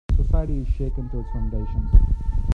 [0.17, 1.93] Society is shaken to its foundations.